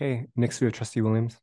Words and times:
Okay, 0.00 0.24
next 0.34 0.60
we 0.60 0.64
have 0.64 0.72
Trustee 0.72 1.02
Williams. 1.02 1.36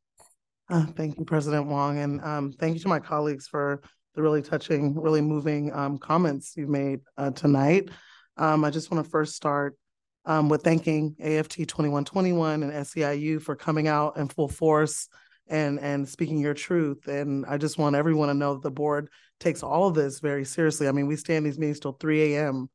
Uh, 0.67 0.87
thank 0.95 1.19
you, 1.19 1.25
President 1.25 1.67
Wong, 1.67 1.99
and 1.99 2.19
um, 2.23 2.51
thank 2.51 2.73
you 2.73 2.79
to 2.79 2.87
my 2.87 2.99
colleagues 2.99 3.47
for 3.47 3.83
the 4.15 4.21
really 4.23 4.41
touching, 4.41 4.99
really 4.99 5.21
moving 5.21 5.71
um, 5.73 5.99
comments 5.99 6.57
you 6.57 6.65
made 6.65 7.01
uh, 7.19 7.29
tonight. 7.29 7.89
Um, 8.35 8.65
I 8.65 8.71
just 8.71 8.89
want 8.89 9.05
to 9.05 9.11
first 9.11 9.35
start 9.35 9.77
um, 10.25 10.49
with 10.49 10.63
thanking 10.63 11.15
AFT 11.19 11.67
2121 11.67 12.63
and 12.63 12.71
SEIU 12.73 13.39
for 13.39 13.55
coming 13.55 13.87
out 13.87 14.17
in 14.17 14.27
full 14.27 14.47
force 14.47 15.07
and 15.47 15.79
and 15.79 16.09
speaking 16.09 16.39
your 16.39 16.55
truth. 16.55 17.07
And 17.07 17.45
I 17.45 17.57
just 17.57 17.77
want 17.77 17.95
everyone 17.95 18.29
to 18.29 18.33
know 18.33 18.55
that 18.55 18.63
the 18.63 18.71
board 18.71 19.09
takes 19.39 19.61
all 19.61 19.87
of 19.87 19.93
this 19.93 20.19
very 20.19 20.45
seriously. 20.45 20.87
I 20.87 20.93
mean, 20.93 21.05
we 21.05 21.15
stay 21.15 21.35
in 21.35 21.43
these 21.43 21.59
meetings 21.59 21.79
till 21.79 21.93
3 21.93 22.33
a.m. 22.33 22.71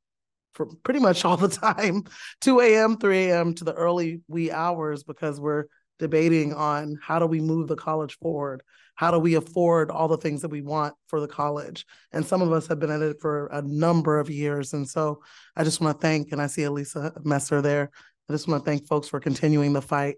for 0.53 0.67
pretty 0.85 1.01
much 1.01 1.25
all 1.25 1.37
the 1.37 1.49
time, 1.49 2.05
2 2.41 2.61
a.m., 2.61 2.97
3 2.97 3.31
a.m. 3.31 3.55
to 3.55 3.65
the 3.65 3.75
early 3.75 4.21
wee 4.29 4.51
hours 4.51 5.03
because 5.03 5.41
we're 5.41 5.65
debating 5.99 6.53
on 6.53 6.99
how 7.01 7.19
do 7.19 7.27
we 7.27 7.41
move 7.41 7.69
the 7.69 7.77
college 7.77 8.19
forward? 8.19 8.63
How 8.95 9.11
do 9.11 9.19
we 9.19 9.35
afford 9.35 9.91
all 9.91 10.09
the 10.09 10.17
things 10.17 10.43
that 10.43 10.51
we 10.51 10.61
want 10.61 10.95
for 11.07 11.21
the 11.21 11.29
college? 11.29 11.87
And 12.13 12.27
some 12.27 12.43
of 12.43 12.53
us 12.53 12.67
have 12.67 12.79
been 12.79 12.91
at 12.91 13.03
it 13.03 13.21
for 13.21 13.47
a 13.47 13.63
number 13.63 14.19
of 14.19 14.29
years. 14.29 14.75
And 14.75 14.89
so 14.89 15.23
I 15.57 15.65
just 15.65 15.81
want 15.81 15.99
to 15.99 16.03
thank, 16.07 16.33
and 16.33 16.43
I 16.43 16.47
see 16.47 16.65
Elisa 16.65 17.13
Messer 17.25 17.63
there. 17.63 17.91
I 18.29 18.33
just 18.33 18.49
want 18.49 18.65
to 18.65 18.71
thank 18.71 18.87
folks 18.87 19.09
for 19.09 19.21
continuing 19.21 19.73
the 19.73 19.83
fight 19.83 20.17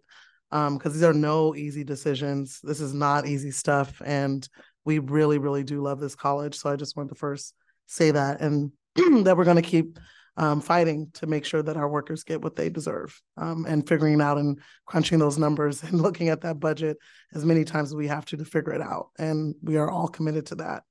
because 0.51 0.87
um, 0.87 0.93
these 0.93 1.03
are 1.03 1.13
no 1.13 1.55
easy 1.55 1.85
decisions. 1.85 2.61
This 2.63 2.81
is 2.81 2.95
not 2.95 3.27
easy 3.27 3.51
stuff. 3.51 4.01
And 4.05 4.49
we 4.85 4.99
really, 4.99 5.39
really 5.39 5.65
do 5.65 5.81
love 5.81 6.01
this 6.01 6.15
college. 6.15 6.57
So 6.57 6.71
I 6.71 6.77
just 6.77 6.97
wanted 6.97 7.11
to 7.11 7.15
first 7.17 7.55
say 7.87 8.11
that 8.11 8.41
and 8.41 8.73
that 9.25 9.37
we're 9.37 9.45
going 9.45 9.57
to 9.57 9.63
keep 9.63 9.99
um, 10.37 10.61
fighting 10.61 11.11
to 11.15 11.27
make 11.27 11.45
sure 11.45 11.63
that 11.63 11.77
our 11.77 11.89
workers 11.89 12.25
get 12.25 12.43
what 12.43 12.57
they 12.57 12.69
deserve 12.69 13.21
um, 13.37 13.67
and 13.69 13.89
figuring 13.89 14.21
out 14.21 14.39
and 14.39 14.61
crunching 14.85 15.19
those 15.19 15.39
numbers 15.39 15.83
and 15.85 16.01
looking 16.01 16.29
at 16.29 16.41
that 16.43 16.59
budget 16.59 16.97
as 17.35 17.45
many 17.45 17.65
times 17.65 17.91
as 17.91 17.97
we 17.97 18.09
have 18.09 18.25
to 18.27 18.37
to 18.37 18.45
figure 18.45 18.73
it 18.73 18.81
out. 18.81 19.11
And 19.19 19.55
we 19.63 19.77
are 19.77 19.91
all 19.91 20.09
committed 20.09 20.47
to 20.47 20.57
that. 20.57 20.83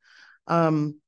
Um, 0.48 1.00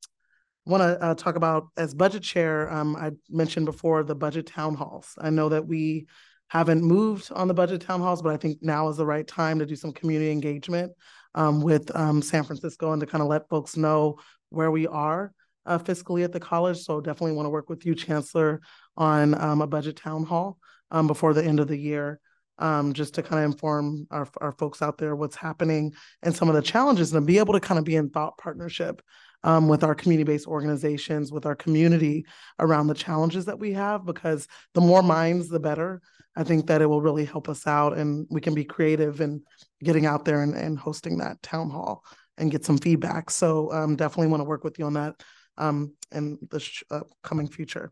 want 0.66 0.82
to 0.82 1.02
uh, 1.02 1.16
talk 1.16 1.36
about 1.36 1.68
as 1.78 1.94
budget 1.94 2.24
chair, 2.24 2.72
um, 2.72 2.96
I 2.96 3.12
mentioned 3.30 3.68
before 3.68 4.04
the 4.04 4.16
budget 4.16 4.48
town 4.48 4.76
halls. 4.76 5.14
I 5.20 5.30
know 5.30 5.50
that 5.50 5.68
we 5.68 6.08
haven't 6.48 6.84
moved 6.84 7.32
on 7.32 7.48
the 7.48 7.54
budget 7.54 7.82
town 7.82 8.02
halls, 8.02 8.22
but 8.22 8.34
I 8.34 8.38
think 8.38 8.60
now 8.62 8.90
is 8.90 8.98
the 8.98 9.06
right 9.06 9.28
time 9.28 9.60
to 9.60 9.66
do 9.66 9.76
some 9.76 9.92
community 9.92 10.32
engagement 10.32 10.92
um, 11.36 11.62
with 11.62 11.96
um, 11.96 12.22
San 12.22 12.44
Francisco 12.44 12.92
and 12.92 13.00
to 13.00 13.06
kind 13.06 13.22
of 13.22 13.28
let 13.28 13.50
folks 13.50 13.78
know 13.78 14.18
where 14.50 14.72
we 14.72 14.88
are 14.88 15.34
uh, 15.66 15.80
fiscally 15.80 16.24
at 16.24 16.32
the 16.32 16.40
college. 16.40 16.80
So 16.80 17.02
definitely 17.02 17.34
want 17.34 17.46
to 17.46 17.52
work 17.52 17.70
with 17.70 17.86
you, 17.86 17.96
Chancellor, 17.96 18.62
on 18.98 19.40
um, 19.40 19.62
a 19.62 19.68
budget 19.68 19.96
town 19.96 20.24
hall 20.24 20.58
um, 20.92 21.08
before 21.08 21.34
the 21.34 21.44
end 21.44 21.60
of 21.60 21.68
the 21.68 21.78
year, 21.78 22.20
um, 22.60 22.94
just 22.94 23.16
to 23.16 23.24
kind 23.24 23.44
of 23.44 23.52
inform 23.52 24.08
our, 24.12 24.28
our 24.40 24.52
folks 24.54 24.82
out 24.82 24.98
there 24.98 25.16
what's 25.16 25.36
happening 25.36 25.94
and 26.24 26.36
some 26.36 26.50
of 26.50 26.56
the 26.56 26.62
challenges 26.62 27.14
and 27.14 27.28
be 27.28 27.40
able 27.40 27.54
to 27.54 27.60
kind 27.60 27.80
of 27.80 27.86
be 27.86 27.96
in 27.96 28.10
thought 28.10 28.38
partnership 28.38 29.02
um, 29.44 29.68
with 29.68 29.84
our 29.84 29.94
community-based 29.94 30.48
organizations, 30.48 31.32
with 31.32 31.46
our 31.46 31.56
community 31.56 32.26
around 32.60 32.88
the 32.88 32.94
challenges 32.96 33.46
that 33.46 33.60
we 33.60 33.74
have, 33.74 34.06
because 34.06 34.48
the 34.74 34.82
more 34.82 35.04
minds, 35.04 35.50
the 35.50 35.60
better. 35.60 36.02
I 36.36 36.44
think 36.44 36.68
that 36.68 36.82
it 36.82 36.88
will 36.88 37.02
really 37.02 37.26
help 37.26 37.48
us 37.48 37.66
out 37.66 37.98
and 37.98 38.28
we 38.30 38.42
can 38.42 38.54
be 38.54 38.66
creative 38.66 39.22
in 39.22 39.42
getting 39.84 40.06
out 40.06 40.26
there 40.26 40.42
and, 40.42 40.54
and 40.54 40.78
hosting 40.78 41.20
that 41.20 41.42
town 41.42 41.70
hall 41.70 42.04
and 42.38 42.52
get 42.52 42.66
some 42.66 42.78
feedback. 42.78 43.30
So 43.30 43.72
um, 43.72 43.96
definitely 43.96 44.28
want 44.28 44.42
to 44.42 44.50
work 44.50 44.64
with 44.64 44.78
you 44.78 44.86
on 44.86 44.94
that 44.94 45.16
um, 45.58 45.94
in 46.12 46.38
the 46.50 46.60
sh- 46.60 46.84
uh, 46.92 47.02
coming 47.24 47.48
future. 47.48 47.92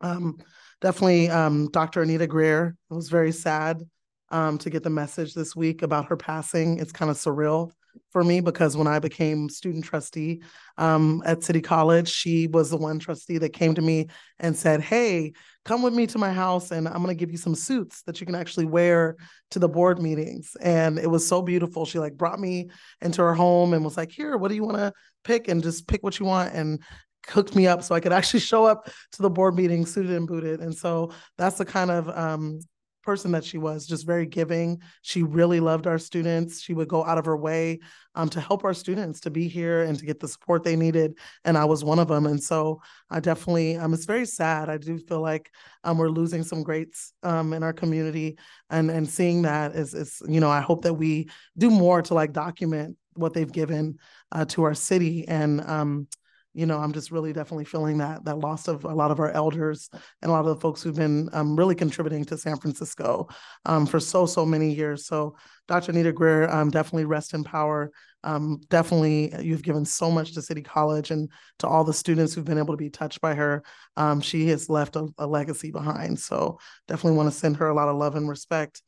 Um, 0.00 0.38
definitely, 0.80 1.30
um, 1.30 1.70
Dr. 1.70 2.02
Anita 2.02 2.26
Grier. 2.26 2.76
It 2.90 2.94
was 2.94 3.08
very 3.08 3.32
sad 3.32 3.82
um, 4.30 4.58
to 4.58 4.70
get 4.70 4.82
the 4.82 4.90
message 4.90 5.34
this 5.34 5.54
week 5.54 5.82
about 5.82 6.06
her 6.06 6.16
passing. 6.16 6.78
It's 6.78 6.92
kind 6.92 7.10
of 7.10 7.16
surreal 7.16 7.70
for 8.10 8.22
me 8.22 8.40
because 8.40 8.76
when 8.76 8.86
I 8.86 8.98
became 8.98 9.48
student 9.48 9.84
trustee 9.84 10.42
um, 10.78 11.22
at 11.24 11.42
City 11.42 11.60
College, 11.60 12.08
she 12.08 12.46
was 12.46 12.70
the 12.70 12.76
one 12.76 12.98
trustee 12.98 13.38
that 13.38 13.52
came 13.52 13.74
to 13.74 13.82
me 13.82 14.08
and 14.38 14.56
said, 14.56 14.80
Hey, 14.80 15.32
come 15.64 15.82
with 15.82 15.94
me 15.94 16.06
to 16.08 16.18
my 16.18 16.32
house 16.32 16.70
and 16.70 16.86
I'm 16.86 17.02
going 17.02 17.08
to 17.08 17.14
give 17.14 17.30
you 17.30 17.38
some 17.38 17.54
suits 17.54 18.02
that 18.02 18.20
you 18.20 18.26
can 18.26 18.34
actually 18.34 18.66
wear 18.66 19.16
to 19.50 19.58
the 19.58 19.68
board 19.68 20.00
meetings. 20.00 20.56
And 20.60 20.98
it 20.98 21.10
was 21.10 21.26
so 21.26 21.42
beautiful. 21.42 21.86
She 21.86 21.98
like 21.98 22.16
brought 22.16 22.38
me 22.38 22.70
into 23.00 23.22
her 23.22 23.34
home 23.34 23.72
and 23.72 23.84
was 23.84 23.96
like, 23.96 24.10
Here, 24.10 24.36
what 24.36 24.48
do 24.48 24.54
you 24.54 24.64
want 24.64 24.76
to 24.76 24.92
pick? 25.24 25.48
And 25.48 25.62
just 25.62 25.88
pick 25.88 26.02
what 26.02 26.18
you 26.18 26.26
want. 26.26 26.54
And 26.54 26.80
hooked 27.28 27.56
me 27.56 27.66
up 27.66 27.82
so 27.82 27.94
I 27.94 28.00
could 28.00 28.12
actually 28.12 28.40
show 28.52 28.64
up 28.64 28.86
to 29.12 29.22
the 29.22 29.30
board 29.30 29.54
meeting 29.54 29.86
suited 29.86 30.12
and 30.12 30.26
booted. 30.26 30.60
And 30.60 30.74
so 30.74 31.12
that's 31.38 31.58
the 31.58 31.64
kind 31.64 31.90
of 31.90 32.08
um, 32.08 32.60
person 33.04 33.32
that 33.32 33.44
she 33.44 33.58
was, 33.58 33.86
just 33.86 34.06
very 34.06 34.26
giving. 34.26 34.80
She 35.02 35.22
really 35.22 35.60
loved 35.60 35.86
our 35.86 35.98
students. 35.98 36.60
She 36.60 36.74
would 36.74 36.88
go 36.88 37.04
out 37.04 37.18
of 37.18 37.26
her 37.26 37.36
way 37.36 37.80
um, 38.14 38.28
to 38.30 38.40
help 38.40 38.64
our 38.64 38.74
students 38.74 39.20
to 39.20 39.30
be 39.30 39.48
here 39.48 39.82
and 39.82 39.98
to 39.98 40.06
get 40.06 40.20
the 40.20 40.28
support 40.28 40.64
they 40.64 40.76
needed. 40.76 41.18
And 41.44 41.58
I 41.58 41.64
was 41.64 41.84
one 41.84 41.98
of 41.98 42.08
them. 42.08 42.26
And 42.26 42.42
so 42.42 42.80
I 43.10 43.20
definitely, 43.20 43.76
um, 43.76 43.92
it's 43.94 44.06
very 44.06 44.26
sad. 44.26 44.68
I 44.68 44.78
do 44.78 44.98
feel 44.98 45.20
like 45.20 45.50
um, 45.84 45.98
we're 45.98 46.08
losing 46.08 46.42
some 46.42 46.62
greats 46.62 47.12
um, 47.22 47.52
in 47.52 47.62
our 47.62 47.72
community. 47.72 48.38
And, 48.70 48.90
and 48.90 49.08
seeing 49.08 49.42
that 49.42 49.74
is, 49.74 49.94
is, 49.94 50.22
you 50.28 50.40
know, 50.40 50.50
I 50.50 50.60
hope 50.60 50.82
that 50.82 50.94
we 50.94 51.28
do 51.58 51.70
more 51.70 52.02
to 52.02 52.14
like 52.14 52.32
document 52.32 52.96
what 53.14 53.32
they've 53.32 53.50
given 53.50 53.98
uh, 54.32 54.44
to 54.46 54.64
our 54.64 54.74
city 54.74 55.26
and 55.28 55.60
um, 55.62 56.08
you 56.54 56.66
know, 56.66 56.78
I'm 56.78 56.92
just 56.92 57.10
really 57.10 57.32
definitely 57.32 57.64
feeling 57.64 57.98
that 57.98 58.24
that 58.24 58.38
loss 58.38 58.68
of 58.68 58.84
a 58.84 58.94
lot 58.94 59.10
of 59.10 59.18
our 59.18 59.30
elders 59.32 59.90
and 60.22 60.30
a 60.30 60.32
lot 60.32 60.46
of 60.46 60.54
the 60.54 60.60
folks 60.60 60.82
who've 60.82 60.94
been 60.94 61.28
um, 61.32 61.56
really 61.56 61.74
contributing 61.74 62.24
to 62.26 62.38
San 62.38 62.56
Francisco 62.56 63.28
um, 63.66 63.86
for 63.86 63.98
so 63.98 64.24
so 64.24 64.46
many 64.46 64.72
years. 64.72 65.06
So, 65.06 65.36
Dr. 65.66 65.90
Anita 65.90 66.12
Grier, 66.12 66.48
um, 66.48 66.70
definitely 66.70 67.06
rest 67.06 67.34
in 67.34 67.42
power. 67.42 67.90
Um, 68.22 68.60
definitely, 68.70 69.34
you've 69.42 69.64
given 69.64 69.84
so 69.84 70.10
much 70.10 70.32
to 70.34 70.42
City 70.42 70.62
College 70.62 71.10
and 71.10 71.28
to 71.58 71.66
all 71.66 71.82
the 71.82 71.92
students 71.92 72.32
who've 72.32 72.44
been 72.44 72.58
able 72.58 72.74
to 72.74 72.78
be 72.78 72.90
touched 72.90 73.20
by 73.20 73.34
her. 73.34 73.64
Um, 73.96 74.20
she 74.20 74.48
has 74.48 74.70
left 74.70 74.96
a, 74.96 75.08
a, 75.18 75.26
legacy 75.26 75.72
behind. 75.72 76.20
So, 76.20 76.58
definitely 76.86 77.16
want 77.16 77.32
to 77.32 77.38
send 77.38 77.56
her 77.56 77.68
a 77.68 77.74
lot 77.74 77.88
of 77.88 77.96
love 77.96 78.14
and 78.14 78.28
respect. 78.28 78.80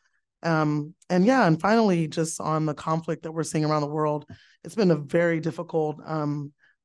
Um, 0.43 0.94
and 1.10 1.27
yeah, 1.27 1.47
and 1.47 1.60
finally, 1.60 2.06
just 2.06 2.41
on 2.41 2.66
the 2.66 2.75
conflict 2.75 3.25
that 3.25 3.33
we're 3.33 3.43
seeing 3.43 3.65
around 3.65 3.83
the 3.83 3.88
world, 3.88 4.25
it's 4.62 4.77
been 4.77 4.93
a 4.93 4.97
very 4.97 5.41
difficult 5.41 5.98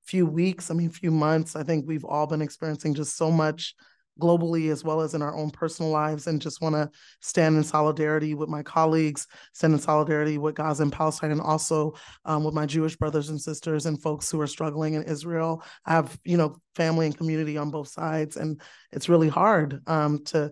few 0.03 0.25
weeks, 0.25 0.72
I 0.72 0.73
mean, 0.73 0.89
few 0.89 1.12
months. 1.12 1.56
I 1.56 1.63
think 1.63 1.88
we've 1.88 2.06
all 2.06 2.28
been 2.28 2.41
experiencing 2.41 2.94
just 2.94 3.17
so 3.17 3.31
much 3.31 3.75
globally 4.19 4.72
as 4.72 4.84
well 4.84 5.01
as 5.01 5.13
in 5.13 5.22
our 5.22 5.35
own 5.35 5.50
personal 5.50 5.91
lives 5.91 6.28
and 6.28 6.41
just 6.41 6.62
want 6.62 6.75
to 6.75 6.89
stand 7.22 7.56
in 7.56 7.63
solidarity 7.63 8.34
with 8.34 8.50
my 8.50 8.62
colleagues 8.62 9.25
stand 9.53 9.73
in 9.73 9.79
solidarity 9.79 10.38
with 10.38 10.53
gaza 10.53 10.84
and 10.84 10.91
palestine 10.91 11.31
and 11.31 11.41
also 11.41 11.94
um, 12.25 12.44
with 12.44 12.53
my 12.53 12.66
jewish 12.66 12.95
brothers 12.97 13.29
and 13.29 13.41
sisters 13.41 13.85
and 13.85 14.01
folks 14.01 14.29
who 14.29 14.39
are 14.39 14.47
struggling 14.47 14.94
in 14.95 15.03
israel 15.03 15.63
i 15.85 15.94
have 15.94 16.18
you 16.23 16.38
know 16.38 16.56
family 16.75 17.06
and 17.06 17.18
community 17.18 17.57
on 17.57 17.72
both 17.72 17.88
sides 17.88 18.38
and 18.38 18.62
it's 18.91 19.09
really 19.09 19.29
hard 19.29 19.81
um, 19.88 20.23
to 20.23 20.51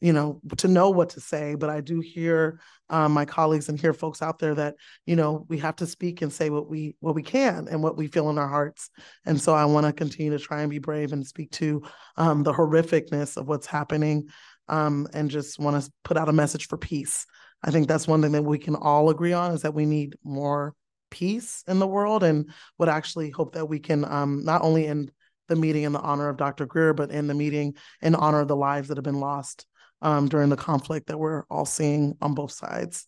you 0.00 0.12
know 0.12 0.40
to 0.56 0.68
know 0.68 0.90
what 0.90 1.10
to 1.10 1.20
say 1.20 1.54
but 1.54 1.70
i 1.70 1.80
do 1.80 2.00
hear 2.00 2.60
um, 2.90 3.12
my 3.12 3.24
colleagues 3.24 3.68
and 3.68 3.78
hear 3.80 3.92
folks 3.92 4.22
out 4.22 4.38
there 4.38 4.54
that 4.54 4.76
you 5.06 5.16
know 5.16 5.44
we 5.48 5.58
have 5.58 5.76
to 5.76 5.86
speak 5.86 6.22
and 6.22 6.32
say 6.32 6.50
what 6.50 6.68
we 6.68 6.96
what 7.00 7.14
we 7.14 7.22
can 7.22 7.68
and 7.68 7.82
what 7.82 7.96
we 7.96 8.06
feel 8.06 8.30
in 8.30 8.38
our 8.38 8.48
hearts 8.48 8.90
and 9.26 9.40
so 9.40 9.54
i 9.54 9.64
want 9.64 9.86
to 9.86 9.92
continue 9.92 10.30
to 10.30 10.38
try 10.38 10.62
and 10.62 10.70
be 10.70 10.78
brave 10.78 11.12
and 11.12 11.26
speak 11.26 11.50
to 11.50 11.82
um, 12.16 12.42
the 12.42 12.52
horrificness 12.52 13.36
of 13.36 13.48
what's 13.48 13.66
happening 13.66 14.28
um, 14.68 15.08
and 15.12 15.30
just 15.30 15.58
want 15.58 15.82
to 15.82 15.90
put 16.04 16.16
out 16.16 16.28
a 16.28 16.32
message 16.32 16.68
for 16.68 16.78
peace 16.78 17.26
i 17.62 17.70
think 17.70 17.88
that's 17.88 18.08
one 18.08 18.22
thing 18.22 18.32
that 18.32 18.42
we 18.42 18.58
can 18.58 18.76
all 18.76 19.10
agree 19.10 19.32
on 19.32 19.52
is 19.52 19.62
that 19.62 19.74
we 19.74 19.86
need 19.86 20.16
more 20.24 20.74
peace 21.10 21.64
in 21.66 21.78
the 21.78 21.86
world 21.86 22.22
and 22.22 22.50
would 22.78 22.88
actually 22.88 23.30
hope 23.30 23.54
that 23.54 23.66
we 23.66 23.78
can 23.78 24.04
um, 24.04 24.44
not 24.44 24.62
only 24.62 24.86
end 24.86 25.10
the 25.48 25.56
meeting 25.56 25.84
in 25.84 25.92
the 25.92 26.00
honor 26.00 26.28
of 26.28 26.36
Dr. 26.36 26.66
Grier, 26.66 26.92
but 26.92 27.10
in 27.10 27.26
the 27.26 27.34
meeting 27.34 27.74
in 28.02 28.14
honor 28.14 28.40
of 28.40 28.48
the 28.48 28.56
lives 28.56 28.88
that 28.88 28.98
have 28.98 29.04
been 29.04 29.20
lost 29.20 29.66
um, 30.02 30.28
during 30.28 30.48
the 30.48 30.56
conflict 30.56 31.08
that 31.08 31.18
we're 31.18 31.44
all 31.50 31.64
seeing 31.64 32.16
on 32.20 32.34
both 32.34 32.52
sides. 32.52 33.06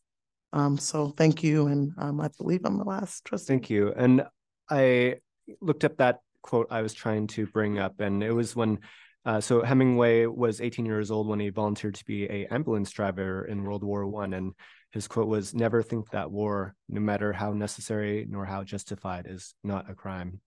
Um, 0.52 0.78
so 0.78 1.08
thank 1.16 1.42
you. 1.42 1.69
And 1.69 1.92
um, 1.98 2.20
I 2.20 2.28
believe 2.38 2.62
I'm 2.64 2.78
the 2.78 2.84
last 2.84 3.25
trustee. 3.25 3.52
Thank 3.52 3.70
you. 3.70 3.92
And 3.96 4.25
I 4.69 5.16
looked 5.60 5.84
up 5.84 5.96
that 5.98 6.20
quote 6.42 6.69
I 6.70 6.82
was 6.82 6.94
trying 6.94 7.26
to 7.28 7.46
bring 7.46 7.78
up, 7.78 8.00
and 8.00 8.22
it 8.22 8.32
was 8.32 8.56
when 8.56 8.78
uh, 9.25 9.40
so 9.40 9.62
Hemingway 9.62 10.26
was 10.26 10.60
18 10.60 10.87
years 10.87 11.10
old 11.10 11.28
when 11.28 11.40
he 11.40 11.50
volunteered 11.50 11.94
to 11.96 12.04
be 12.04 12.25
a 12.25 12.46
ambulance 12.46 12.90
driver 12.90 13.44
in 13.44 13.62
World 13.62 13.84
War 13.84 14.06
One, 14.06 14.32
and 14.32 14.54
his 14.93 15.06
quote 15.06 15.28
was, 15.28 15.54
"Never 15.54 15.82
think 15.82 16.10
that 16.10 16.31
war, 16.31 16.75
no 16.88 17.00
matter 17.00 17.32
how 17.32 17.52
necessary 17.52 18.26
nor 18.28 18.44
how 18.44 18.64
justified, 18.64 19.26
is 19.28 19.54
not 19.62 19.90
a 19.90 19.94
crime." 19.94 20.40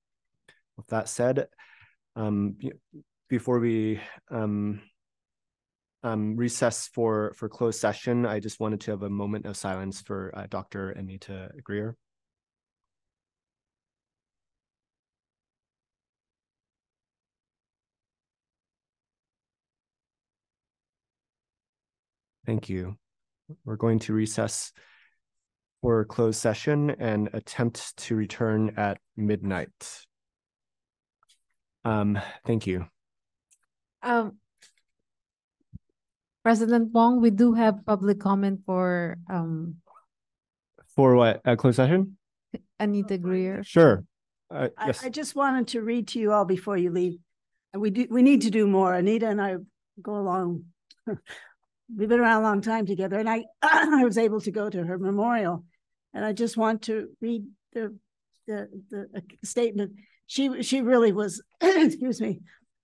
With 0.76 0.88
that 0.88 1.08
said, 1.08 1.48
um, 2.16 2.58
before 3.30 3.60
we 3.60 4.02
um, 4.32 4.82
um, 6.04 6.36
recess 6.36 6.88
for 6.88 7.34
for 7.36 7.50
closed 7.50 7.80
session, 7.80 8.26
I 8.26 8.40
just 8.40 8.60
wanted 8.60 8.82
to 8.82 8.92
have 8.92 9.04
a 9.04 9.10
moment 9.10 9.46
of 9.46 9.58
silence 9.58 10.02
for 10.02 10.32
uh, 10.36 10.48
Dr. 10.50 10.92
Anita 10.92 11.52
Grier. 11.64 11.96
Thank 22.46 22.70
you. 22.70 22.98
we're 23.66 23.78
going 23.78 24.00
to 24.00 24.14
recess 24.14 24.72
for 25.82 26.06
closed 26.06 26.40
session 26.40 26.92
and 26.92 27.30
attempt 27.34 27.96
to 27.98 28.16
return 28.16 28.74
at 28.78 29.00
midnight. 29.18 30.06
Um, 31.86 32.20
thank 32.46 32.68
you. 32.68 32.88
Um, 34.02 34.38
President 36.44 36.92
Wong, 36.92 37.22
we 37.22 37.32
do 37.32 37.54
have 37.54 37.86
public 37.86 38.20
comment 38.20 38.60
for 38.66 39.18
um 39.30 39.78
For 40.96 41.16
what, 41.16 41.42
a 41.46 41.56
closed 41.56 41.78
session? 41.78 42.18
Anita 42.80 43.18
Grier. 43.18 43.64
Sure. 43.64 44.04
Uh, 44.54 44.68
I, 44.78 44.88
yes, 44.88 45.04
I 45.04 45.10
just 45.10 45.36
wanted 45.36 45.68
to 45.70 45.82
read 45.82 46.10
to 46.10 46.20
you 46.20 46.32
all 46.34 46.46
before 46.46 46.78
you 46.78 46.92
leave. 46.92 47.18
And 47.72 47.82
we 47.82 47.90
do, 47.90 48.08
we 48.10 48.22
need 48.22 48.42
to 48.42 48.52
do 48.52 48.68
more. 48.68 48.94
Anita 48.94 49.28
and 49.28 49.42
I 49.42 49.56
go 50.02 50.16
along. 50.18 50.66
We've 51.08 52.10
been 52.10 52.20
around 52.20 52.42
a 52.42 52.46
long 52.46 52.62
time 52.62 52.86
together 52.86 53.18
and 53.18 53.30
I, 53.30 53.46
I 53.62 54.04
was 54.04 54.18
able 54.18 54.42
to 54.42 54.52
go 54.52 54.70
to 54.70 54.84
her 54.84 54.98
memorial. 54.98 55.64
And 56.14 56.24
I 56.24 56.34
just 56.34 56.58
want 56.58 56.84
to 56.84 57.10
read 57.22 57.46
the, 57.74 57.98
the, 58.48 58.70
the 58.92 59.10
uh, 59.16 59.22
statement. 59.44 59.94
She, 60.28 60.62
she 60.62 60.82
really 60.82 61.12
was, 61.12 61.42
excuse 61.62 62.22
me, 62.22 62.42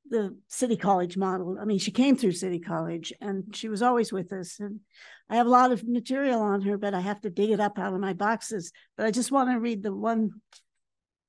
the 0.09 0.35
City 0.47 0.75
College 0.75 1.17
model. 1.17 1.57
I 1.59 1.65
mean, 1.65 1.79
she 1.79 1.91
came 1.91 2.15
through 2.15 2.33
City 2.33 2.59
College 2.59 3.13
and 3.21 3.55
she 3.55 3.69
was 3.69 3.81
always 3.81 4.11
with 4.11 4.33
us. 4.33 4.59
And 4.59 4.79
I 5.29 5.35
have 5.35 5.47
a 5.47 5.49
lot 5.49 5.71
of 5.71 5.87
material 5.87 6.41
on 6.41 6.61
her, 6.61 6.77
but 6.77 6.93
I 6.93 6.99
have 6.99 7.21
to 7.21 7.29
dig 7.29 7.51
it 7.51 7.59
up 7.59 7.77
out 7.77 7.93
of 7.93 7.99
my 7.99 8.13
boxes. 8.13 8.71
But 8.97 9.05
I 9.05 9.11
just 9.11 9.31
want 9.31 9.49
to 9.51 9.59
read 9.59 9.83
the 9.83 9.93
one 9.93 10.31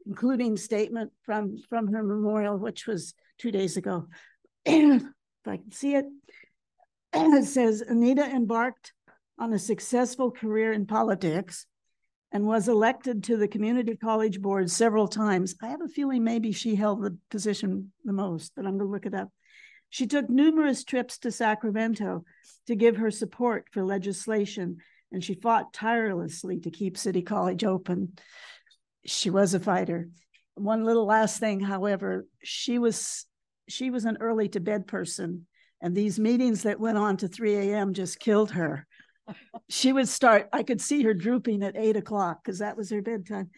including 0.06 0.56
statement 0.56 1.12
from 1.24 1.56
from 1.68 1.88
her 1.88 2.02
memorial, 2.02 2.56
which 2.56 2.86
was 2.86 3.14
two 3.38 3.50
days 3.50 3.76
ago. 3.76 4.06
if 4.64 5.02
I 5.46 5.56
can 5.56 5.72
see 5.72 5.94
it, 5.94 6.06
it 7.12 7.44
says 7.44 7.80
Anita 7.82 8.24
embarked 8.24 8.92
on 9.38 9.52
a 9.52 9.58
successful 9.58 10.30
career 10.30 10.72
in 10.72 10.86
politics 10.86 11.66
and 12.32 12.46
was 12.46 12.68
elected 12.68 13.24
to 13.24 13.36
the 13.36 13.48
community 13.48 13.96
college 13.96 14.40
board 14.40 14.70
several 14.70 15.08
times. 15.08 15.54
I 15.62 15.68
have 15.68 15.82
a 15.82 15.88
feeling 15.88 16.22
maybe 16.22 16.52
she 16.52 16.74
held 16.74 17.02
the 17.02 17.16
position 17.30 17.92
the 18.04 18.12
most, 18.12 18.52
but 18.54 18.66
I'm 18.66 18.78
going 18.78 18.88
to 18.88 18.92
look 18.92 19.06
it 19.06 19.14
up. 19.14 19.28
She 19.88 20.06
took 20.06 20.30
numerous 20.30 20.84
trips 20.84 21.18
to 21.18 21.32
Sacramento 21.32 22.24
to 22.68 22.76
give 22.76 22.96
her 22.98 23.10
support 23.10 23.66
for 23.72 23.82
legislation, 23.82 24.78
and 25.10 25.24
she 25.24 25.34
fought 25.34 25.72
tirelessly 25.72 26.60
to 26.60 26.70
keep 26.70 26.96
City 26.96 27.22
College 27.22 27.64
open 27.64 28.12
she 29.04 29.30
was 29.30 29.54
a 29.54 29.60
fighter. 29.60 30.08
One 30.54 30.84
little 30.84 31.06
last 31.06 31.38
thing, 31.38 31.60
however, 31.60 32.26
she 32.42 32.78
was 32.78 33.26
she 33.68 33.90
was 33.90 34.04
an 34.04 34.18
early 34.20 34.48
to 34.48 34.60
bed 34.60 34.86
person, 34.86 35.46
and 35.80 35.94
these 35.94 36.18
meetings 36.18 36.64
that 36.64 36.80
went 36.80 36.98
on 36.98 37.16
to 37.18 37.28
3 37.28 37.54
a.m. 37.56 37.94
just 37.94 38.18
killed 38.18 38.50
her. 38.52 38.86
She 39.68 39.92
would 39.92 40.08
start, 40.08 40.48
I 40.52 40.62
could 40.62 40.80
see 40.80 41.02
her 41.02 41.14
drooping 41.14 41.62
at 41.62 41.76
eight 41.76 41.96
o'clock 41.96 42.42
because 42.42 42.58
that 42.58 42.76
was 42.76 42.90
her 42.90 43.02
bedtime. 43.02 43.50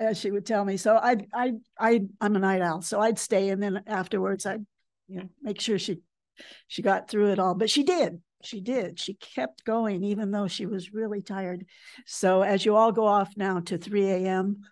As 0.00 0.18
she 0.18 0.32
would 0.32 0.44
tell 0.44 0.64
me. 0.64 0.76
So 0.76 0.96
I 0.96 1.18
I 1.32 1.52
I 1.78 2.00
I'm 2.20 2.34
a 2.34 2.40
night 2.40 2.60
owl. 2.60 2.82
So 2.82 3.00
I'd 3.00 3.18
stay 3.18 3.50
and 3.50 3.62
then 3.62 3.80
afterwards 3.86 4.44
I'd 4.44 4.66
you 5.06 5.18
know 5.18 5.28
make 5.40 5.60
sure 5.60 5.78
she 5.78 6.00
she 6.66 6.82
got 6.82 7.08
through 7.08 7.30
it 7.30 7.38
all. 7.38 7.54
But 7.54 7.70
she 7.70 7.84
did. 7.84 8.20
She 8.42 8.60
did. 8.60 8.98
She 8.98 9.14
kept 9.14 9.64
going 9.64 10.02
even 10.02 10.32
though 10.32 10.48
she 10.48 10.66
was 10.66 10.92
really 10.92 11.22
tired. 11.22 11.64
So 12.06 12.42
as 12.42 12.64
you 12.64 12.74
all 12.74 12.90
go 12.90 13.06
off 13.06 13.34
now 13.36 13.60
to 13.60 13.78
3 13.78 14.10
a.m., 14.10 14.62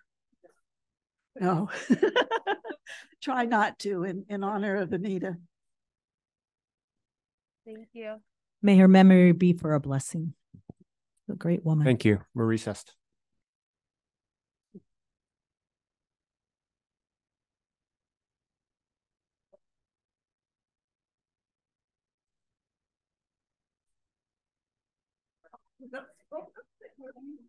no. 1.41 1.71
Oh, 1.71 1.97
try 3.23 3.45
not 3.45 3.79
to 3.81 4.05
in, 4.05 4.27
in 4.29 4.45
honor 4.45 4.77
of 4.77 4.93
Anita. 4.93 5.37
Thank 7.65 7.89
you. 7.93 8.17
May 8.61 8.77
her 8.79 8.89
memory 8.89 9.33
be 9.33 9.53
for 9.53 9.75
a 9.75 9.81
blessing. 9.81 10.35
A 11.31 11.35
great 11.35 11.65
woman. 11.65 11.85
thank 11.85 12.05
you. 12.05 12.21
We're 12.35 12.47
recessed. 12.47 12.95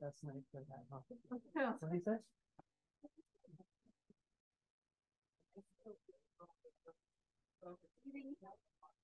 That's 0.00 0.22
nice 0.24 0.46
for 0.52 0.62
that, 0.68 0.84
huh? 0.90 1.72
What 1.80 1.92
he 1.92 2.00
says? 2.00 2.20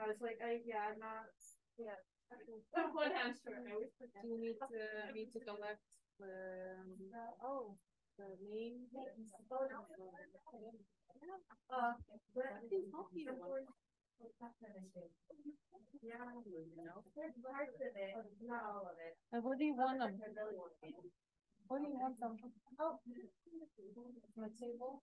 I 0.00 0.06
was 0.06 0.20
like, 0.20 0.38
I, 0.42 0.60
yeah, 0.66 0.90
I'm 0.90 0.98
not, 0.98 1.26
yeah. 1.78 1.98
One 2.92 3.12
I 3.12 3.32
forget. 3.44 3.62
Do 4.22 4.28
you 4.28 4.38
need 4.38 4.58
to, 4.58 5.12
need 5.14 5.32
to 5.32 5.40
collect 5.40 5.82
the, 6.18 6.76
oh, 7.42 7.76
the 8.18 8.24
name? 8.42 8.86
Uh, 11.70 11.92
but 12.34 12.44
I 12.44 12.60
think 12.68 12.90
Yeah, 13.14 13.89
you 16.50 16.84
know. 16.84 17.04
There's 17.16 17.36
parts 17.40 17.76
of 17.80 17.92
it, 17.96 18.12
not 18.44 18.62
all 18.68 18.84
of. 18.88 18.96
And 19.32 19.44
what 19.44 19.58
do 19.58 19.64
you 19.64 19.74
want 19.74 19.98
them? 19.98 20.20
What 21.68 21.80
do 21.80 21.88
you 21.88 21.96
want 21.96 22.20
them? 22.20 22.36
Oh. 22.80 22.98
My 24.36 24.48
table? 24.58 25.02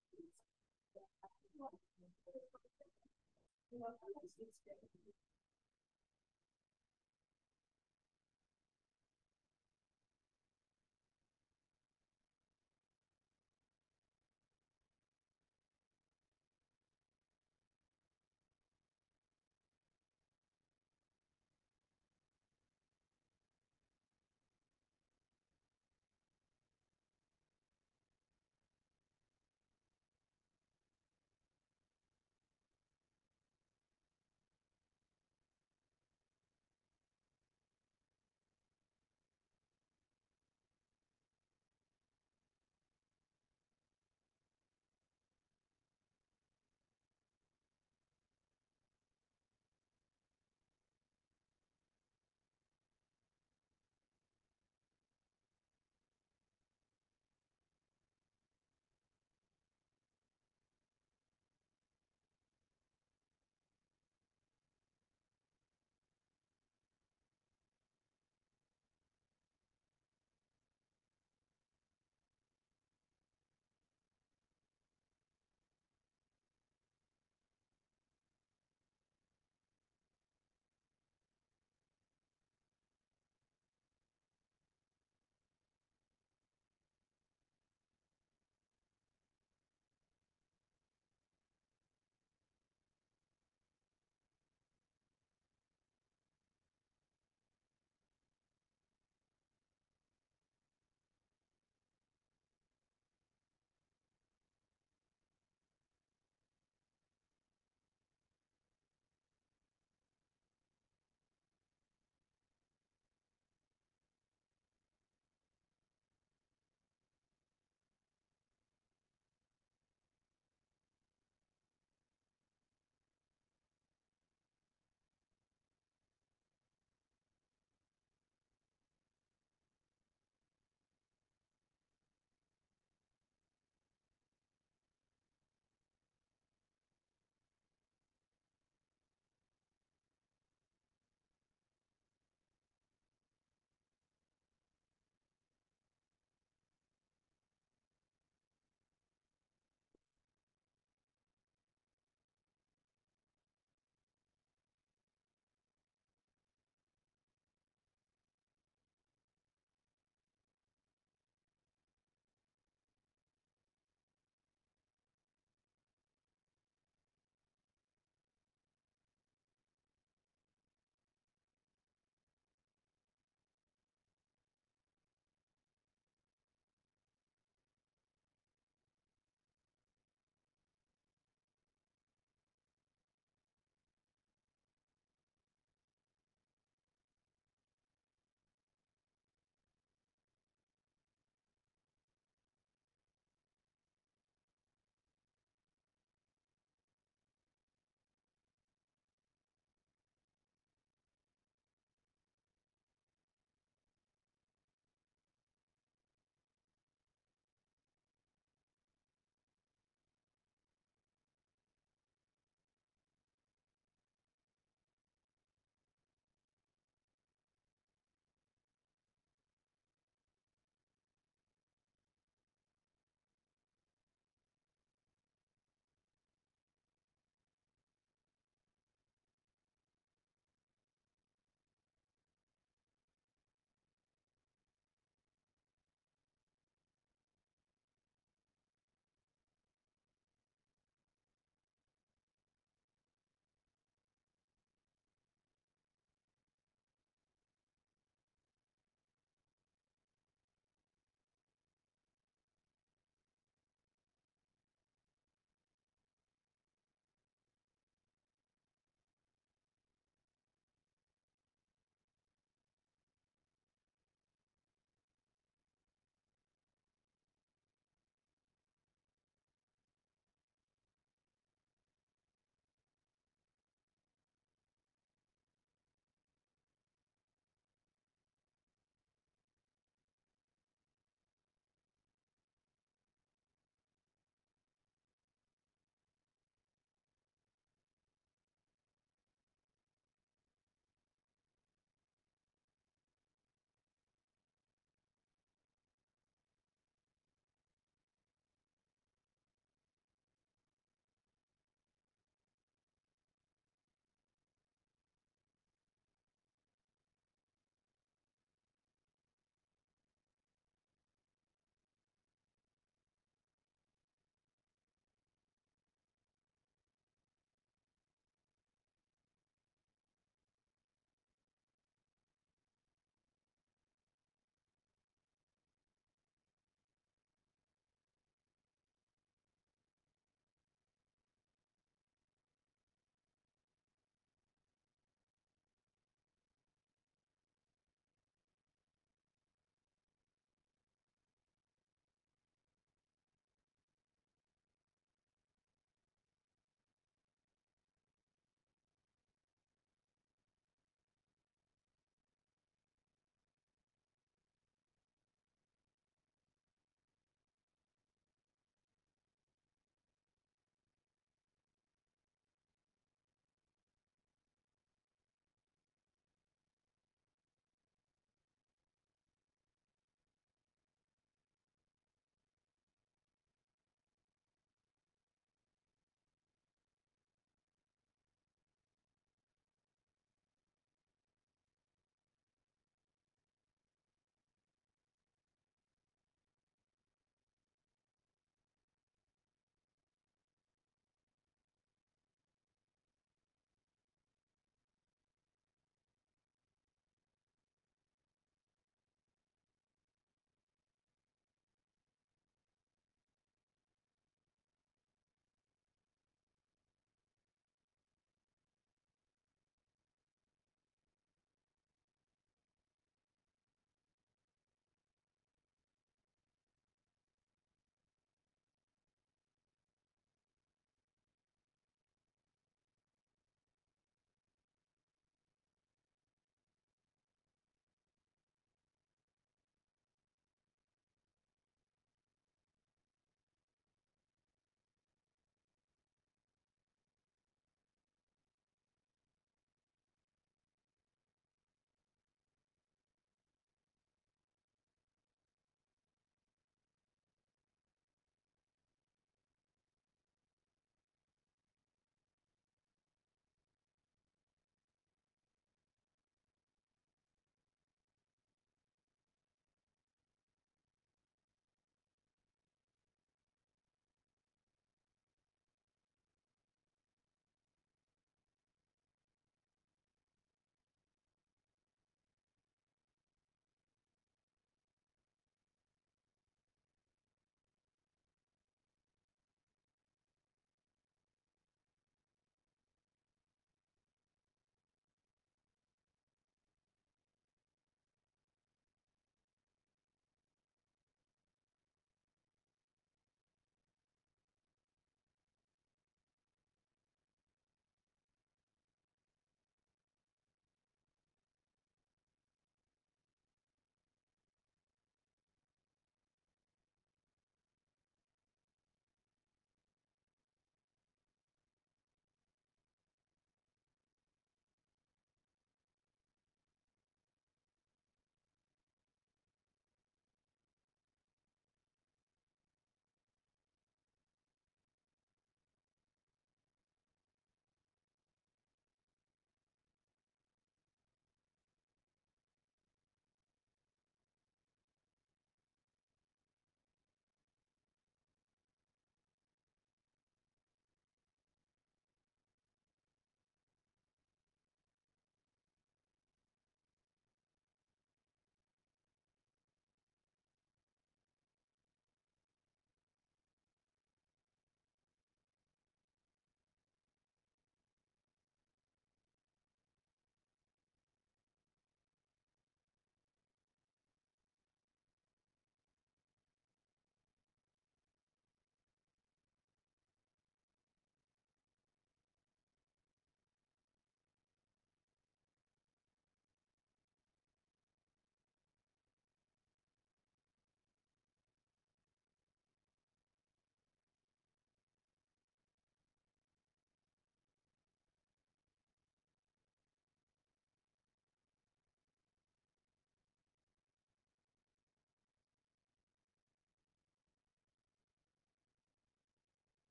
Thank 0.13 0.25
you. 4.39 5.30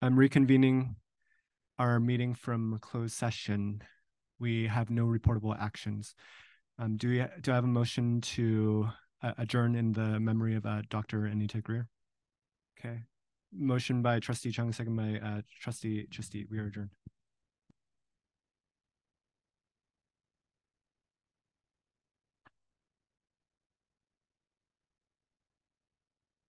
I'm 0.00 0.14
reconvening 0.16 0.94
our 1.76 1.98
meeting 1.98 2.32
from 2.34 2.78
closed 2.80 3.14
session. 3.16 3.82
We 4.38 4.68
have 4.68 4.90
no 4.90 5.06
reportable 5.06 5.58
actions. 5.58 6.14
Um, 6.78 6.96
do 6.96 7.08
we, 7.08 7.24
do 7.40 7.50
I 7.50 7.56
have 7.56 7.64
a 7.64 7.68
motion 7.68 8.20
to 8.20 8.90
uh, 9.24 9.32
adjourn 9.38 9.74
in 9.74 9.92
the 9.92 10.20
memory 10.20 10.54
of 10.54 10.64
uh, 10.64 10.82
Dr. 10.88 11.26
Anita 11.26 11.60
Grier? 11.60 11.88
Okay. 12.78 13.00
Motion 13.52 14.00
by 14.00 14.20
trustee 14.20 14.52
Chung, 14.52 14.72
second 14.72 14.94
by 14.94 15.18
uh, 15.18 15.40
trustee, 15.60 16.06
trustee, 16.12 16.46
we 16.48 16.58
are 16.58 16.66
adjourned. 16.66 16.90